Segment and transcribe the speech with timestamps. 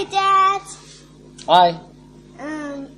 [0.00, 0.62] Hi, Dad.
[1.46, 1.80] Hi.
[2.38, 2.88] Um,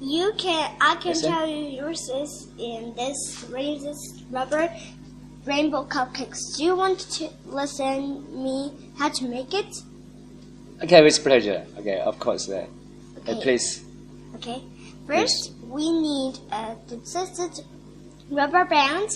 [0.00, 1.30] you can I can Listen.
[1.30, 4.72] tell you yours is in this raises rubber
[5.44, 6.56] rainbow cupcakes.
[6.56, 9.66] Do you want to listen me how to make it?
[10.82, 11.66] Okay, with pleasure.
[11.76, 12.48] Okay, of course.
[12.48, 13.40] Uh, uh, Okay.
[13.42, 13.84] please.
[14.36, 14.62] Okay.
[15.06, 17.66] First, we need uh, the twisted
[18.30, 19.10] rubber band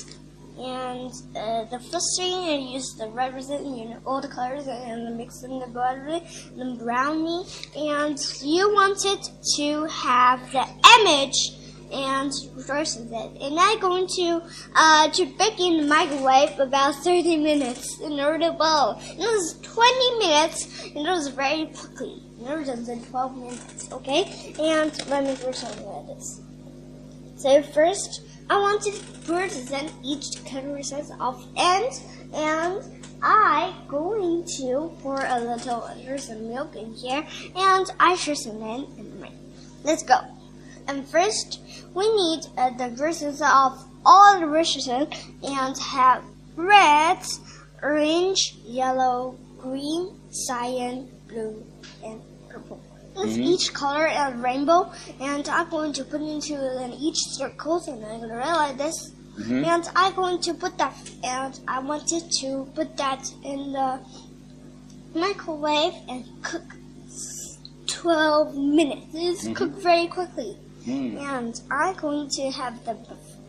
[0.61, 5.09] and uh, the first thing I use the represent you know all the colors and,
[5.09, 7.45] and mix in the and the brownie
[7.77, 9.21] and you wanted
[9.57, 10.67] to have the
[11.01, 11.57] image
[11.93, 12.33] and
[12.67, 14.43] versus it and I'm going to
[14.75, 19.01] uh, to bake in the microwave about 30 minutes in order to boil.
[19.03, 22.23] It was 20 minutes and it was very quickly.
[22.39, 24.55] Never done in 12 minutes, okay?
[24.59, 26.41] And let me show you this.
[27.37, 28.91] So first, I want to
[29.25, 30.43] present each
[30.83, 32.03] size of end,
[32.35, 32.83] and
[33.23, 37.25] I going to pour a little under some milk in here,
[37.55, 39.31] and I share some in in the mic.
[39.85, 40.19] Let's go.
[40.89, 41.61] And first,
[41.95, 42.43] we need
[42.77, 46.25] the versions of all the versions and have
[46.57, 47.23] red,
[47.81, 51.65] orange, yellow, green, cyan, blue,
[52.05, 52.83] and purple.
[53.17, 53.45] It's Mhm.
[53.45, 58.19] each color a rainbow, and I'm going to put into in each circles, and I'm
[58.19, 59.11] going to write like this.
[59.39, 59.65] Mhm.
[59.67, 64.01] And I'm going to put that, and I wanted to put that in the
[65.15, 66.63] microwave and cook
[67.87, 69.07] 12 minutes.
[69.15, 69.57] It's Mhm.
[69.57, 70.57] cooked very quickly.
[70.87, 71.21] Mm.
[71.21, 72.97] And I'm going to have the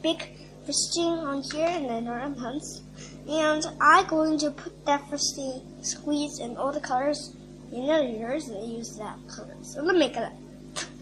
[0.02, 0.28] big
[0.66, 2.82] frosting on here and then around hands.
[3.28, 7.32] And I'm going to put that frosting squeeze in all the colors.
[7.72, 9.56] You know yours, and I use that color.
[9.62, 10.34] So let me make it up.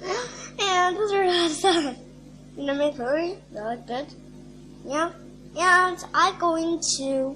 [0.60, 1.96] and those are a lot of fun.
[2.56, 3.36] You know my color?
[3.52, 4.08] They look good.
[4.86, 5.12] Yeah.
[5.58, 7.36] And I'm going to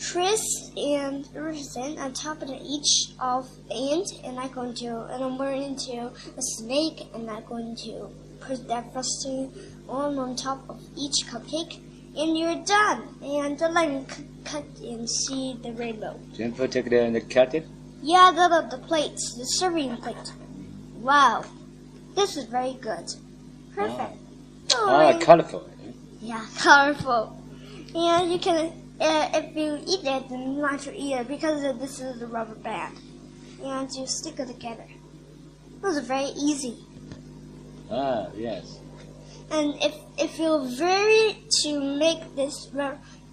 [0.00, 5.36] twist and represent on top of each of ant and I'm going to and I'm
[5.38, 8.10] going to a snake and I'm going to
[8.40, 9.52] put that frosting
[9.88, 11.80] on on top of each cupcake
[12.16, 13.08] and you're done.
[13.22, 14.04] And let me
[14.44, 16.18] cut and see the rainbow.
[16.36, 17.66] Don't it the, the cut it.
[18.04, 20.30] Yeah, the, the, the plates, the serving plate.
[20.96, 21.42] Wow,
[22.14, 23.08] this is very good.
[23.74, 24.12] Perfect.
[24.74, 25.20] Ah, Boing.
[25.22, 25.70] colorful.
[26.20, 27.34] Yeah, colorful.
[27.94, 31.98] And you can, uh, if you eat it, then not to eat it because this
[31.98, 32.94] is the rubber band.
[33.62, 34.84] And you stick it together.
[34.84, 36.76] It was very easy.
[37.90, 38.80] Ah, yes.
[39.50, 42.68] And if if you're very to make this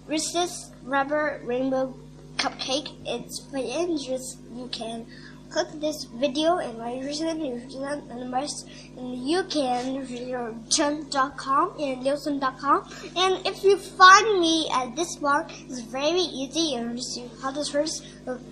[0.06, 1.94] resist rubber rainbow
[2.42, 4.58] cupcake, it's very interesting.
[4.58, 5.06] You can
[5.50, 12.88] click this video and write reason and the most and you can return.com and Nielsen.com
[13.16, 17.50] and if you find me at this one it's very easy and just you how
[17.52, 17.90] to search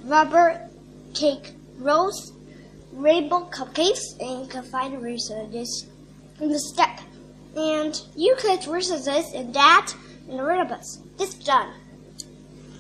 [0.04, 0.68] rubber
[1.14, 2.34] cake rose
[2.92, 5.02] rainbow cupcakes and you can find
[5.50, 5.86] this
[6.40, 7.00] in the step.
[7.56, 8.36] And you
[8.66, 9.92] versus this and that
[10.28, 11.00] and the rid of us.
[11.18, 11.72] This done.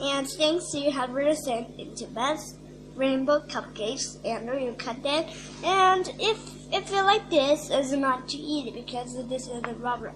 [0.00, 2.56] And thanks to you have written into best
[2.94, 5.28] rainbow cupcakes and you cut that.
[5.64, 6.38] And if
[6.72, 10.12] if you like this, it's not to eat it because this is a rubber.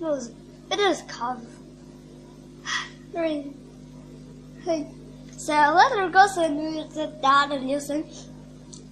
[0.00, 0.32] It was
[0.70, 1.02] it is
[4.64, 4.86] hey.
[5.36, 8.04] So let's go so to news that and listen.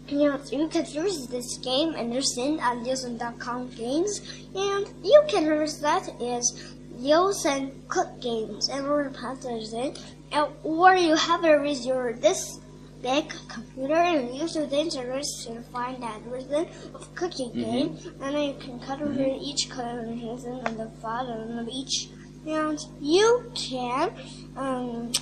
[0.08, 4.20] You, know, you can use this game and listen on Nielsen.com games,
[4.54, 9.96] and you can use that is Nielsen Cook Games, and we're gonna put those in,
[10.30, 12.60] and, or you have with your this
[13.02, 18.42] big computer and use the internet to find that version of cooking game, and then
[18.50, 22.08] you can cut over each color and the bottom of each,
[22.46, 24.12] and you can
[24.56, 25.12] um,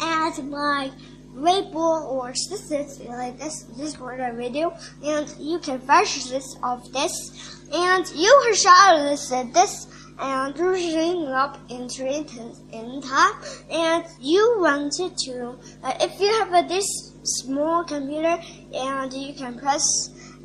[0.00, 0.90] add my
[1.34, 4.74] rainbow or scissors like this this for the video
[5.04, 7.64] and you can flash this of this.
[7.72, 9.86] And you can shot this and this
[10.20, 12.32] and bring up into it
[12.72, 13.34] in time
[13.70, 16.86] and you wanted to uh, if you have a, this
[17.22, 18.38] small computer
[18.74, 19.84] and you can press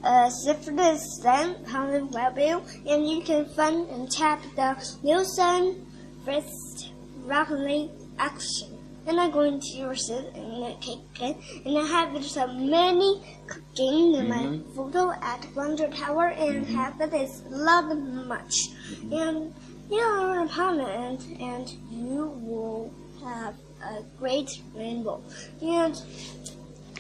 [0.04, 0.30] uh,
[0.75, 5.86] this then pound webview and you can find and tap the Nielsen
[6.26, 6.92] first
[7.26, 11.36] rapidly action and I go into your use and the cake again.
[11.66, 14.76] And I have so uh, many cooking in my mm-hmm.
[14.76, 16.76] photo at Wonder Tower and mm-hmm.
[16.76, 18.56] have it is love much.
[19.12, 19.54] And
[19.90, 25.22] you know, upon it and, and you will have a great rainbow.
[25.62, 26.02] And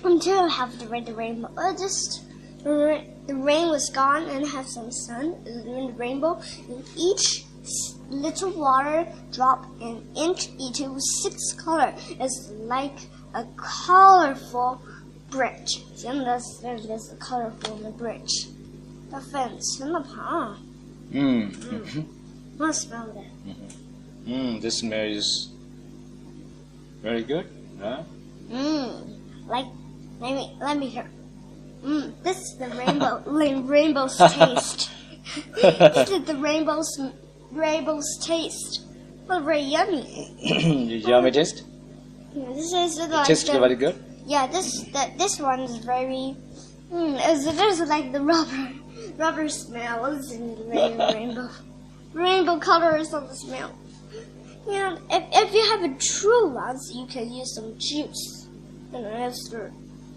[0.03, 2.23] until I have the red rainbow, I just
[2.63, 6.41] the rain was gone and have some sun in the rainbow.
[6.69, 7.45] And each
[8.09, 11.93] little water drop an inch into six color.
[12.19, 12.97] It's like
[13.33, 14.81] a colorful
[15.29, 15.83] bridge.
[16.05, 18.47] And this, there's this colorful bridge.
[19.09, 20.59] The fence and the pond.
[21.11, 21.51] Mm.
[21.51, 21.81] Mm.
[21.81, 22.05] Mhm.
[22.57, 23.55] Let's smell that.
[24.27, 24.61] Mm.
[24.61, 25.49] The smell is
[27.01, 27.47] very good.
[27.79, 28.03] Huh?
[28.49, 29.19] Mmm.
[29.47, 29.65] Like,
[30.19, 31.09] let me, let me hear.
[31.83, 32.13] Mmm.
[32.23, 33.21] This is the rainbow,
[33.65, 34.89] rainbow's taste.
[35.61, 36.97] this is the rainbow's,
[37.53, 38.81] rainbow's taste.
[39.27, 40.35] Well, very yummy.
[40.89, 41.63] Did you a taste?
[42.33, 43.95] Yeah, this is It like tastes the, very good.
[44.25, 44.47] yeah.
[44.47, 46.35] This that this one is very.
[46.91, 48.71] Mm, it's, it's like the rubber,
[49.17, 50.63] rubber smells and the
[51.13, 51.49] rainbow,
[52.13, 53.71] rainbow colors on the smell.
[54.67, 58.47] Yeah, if, if you have a true ones, you can use some juice.
[58.93, 59.71] And the,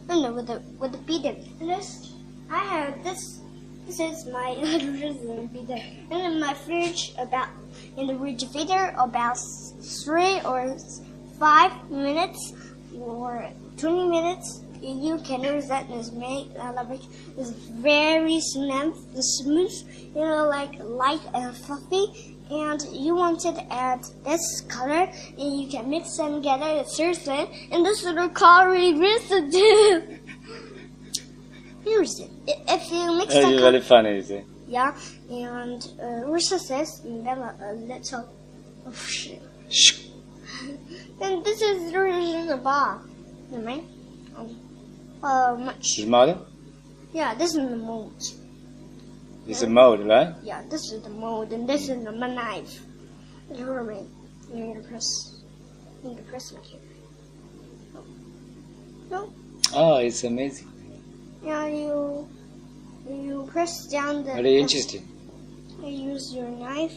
[0.09, 1.37] and with the with the beaten.
[1.61, 2.13] And this,
[2.51, 3.41] I have this.
[3.87, 4.51] This is my
[6.11, 7.49] in my fridge about
[7.97, 9.39] in the refrigerator about
[10.05, 10.77] three or
[11.39, 12.53] five minutes
[12.99, 14.63] or 20 minutes.
[14.83, 15.89] You can use that.
[15.91, 16.49] Is made
[17.39, 19.73] is very smooth smooth
[20.17, 22.35] you know like light and fluffy.
[22.51, 26.67] And you want it at this color and you can mix them together.
[26.81, 30.19] It's seriously and this little curry residue
[31.87, 34.43] here's it I- if you mix them you're very funny, you see.
[34.77, 34.91] yeah
[35.31, 36.07] and uh,
[36.37, 38.25] recesses and then a, a little
[38.87, 40.07] oh shit Shh.
[41.21, 43.01] then this is really the bar.
[43.51, 43.83] Right?
[44.37, 44.49] Um,
[45.23, 45.99] uh, much.
[45.99, 46.39] Is mother?
[47.13, 48.23] Yeah, this is the mold.
[49.49, 50.35] It's a mold, right?
[50.43, 52.81] Yeah, this is the mold, and this is the knife.
[53.57, 54.03] Hurry.
[54.53, 55.41] You need to press.
[56.03, 56.81] You need to press it here.
[59.11, 59.33] No.
[59.75, 60.69] Oh, it's amazing.
[61.43, 62.29] Yeah, you.
[63.09, 64.35] You press down the.
[64.35, 65.07] Very interesting.
[65.83, 66.95] You use your knife.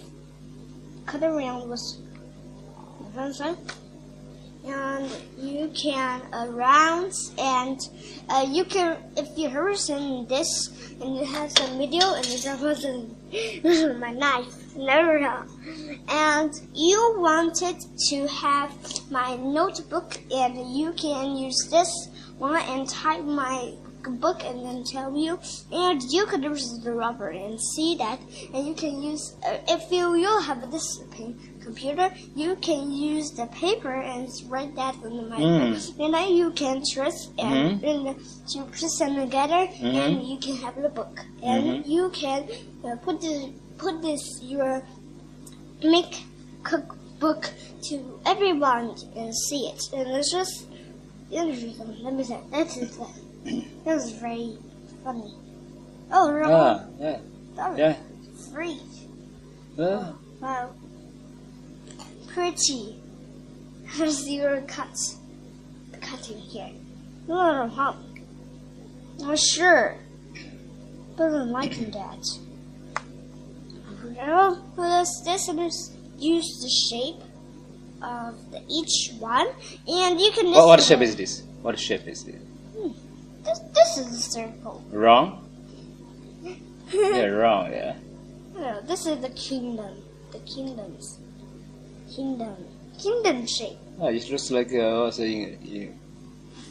[1.06, 1.82] Cut around with
[3.00, 3.58] the pencil.
[4.66, 7.80] And you can around and
[8.30, 10.70] uh, you can if you listen this
[11.02, 13.16] and you have some video and it's wasn't
[14.00, 15.44] my knife never know.
[16.10, 17.78] and you wanted
[18.10, 18.72] to have
[19.10, 25.16] my notebook and you can use this one and type my book and then tell
[25.16, 25.40] you.
[25.72, 28.20] And you can use the rubber and see that.
[28.54, 30.88] And you can use uh, if you you have this
[31.60, 35.60] computer you can use the paper and write that in my Mm.
[35.60, 38.16] book and then you can twist and, and
[38.52, 40.28] to put them together and Mhm.
[40.30, 41.16] you can have the book.
[41.44, 41.88] And Mhm.
[41.96, 42.48] you can
[42.84, 44.84] uh, put this put this your
[45.84, 46.24] make
[46.64, 47.52] cookbook
[47.88, 47.96] to
[48.26, 49.82] everyone and see it.
[49.94, 50.66] And it's just
[51.32, 52.98] interesting let me say that is
[53.86, 54.58] that was very
[55.04, 55.34] funny
[56.12, 56.54] oh really?
[56.54, 57.20] Ah, yeah.
[57.56, 57.96] that was Yeah.
[58.54, 58.80] free
[59.80, 60.14] Ah.
[60.42, 60.70] wow
[62.28, 63.00] pretty
[63.88, 64.96] here's your cut
[66.02, 66.72] cutting here
[67.28, 67.98] little hump
[69.22, 69.96] oh sure
[71.18, 72.26] doesn't like that
[74.16, 77.22] well this this is use the shape
[78.02, 79.48] of the, each one
[79.88, 81.44] and you can What, what shape is this?
[81.62, 82.42] What shape is this?
[83.44, 85.46] This, this is a circle Wrong?
[86.92, 87.96] Yeah, wrong, yeah.
[88.56, 89.94] No, this is the kingdom.
[90.32, 91.20] The kingdoms.
[92.14, 92.56] Kingdom.
[92.98, 93.78] Kingdom shape.
[94.00, 95.94] Oh, it looks like uh, what's in,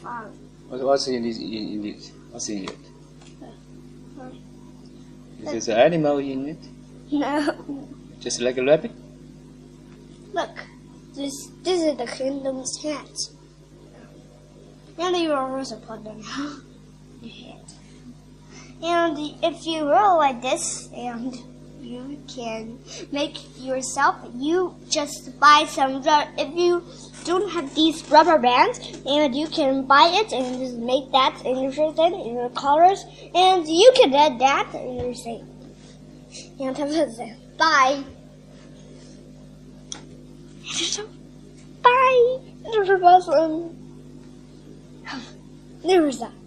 [0.03, 0.25] Wow.
[0.67, 2.11] what- what's in this in, in it?
[2.31, 2.77] What's in it?
[4.19, 5.47] Hmm.
[5.55, 6.63] Is there an animal in it?
[7.11, 7.87] No.
[8.19, 8.91] Just like a rabbit?
[10.33, 10.49] Look.
[11.15, 11.33] This
[11.63, 13.09] this is the kingdom's hat.
[14.99, 16.63] And you also put them on
[17.21, 17.55] your.
[18.81, 21.35] And if you roll like this and
[21.81, 22.77] you can
[23.11, 26.01] make yourself you just buy some
[26.37, 26.83] if you
[27.23, 31.57] don't have these rubber bands and you can buy it and just make that in
[31.59, 35.45] your shirt in your colors and you can add that in your thing.
[36.59, 37.57] And that was it.
[37.57, 38.03] Bye.
[41.83, 42.39] Bye.
[43.03, 43.88] Awesome.
[45.83, 46.38] There was that.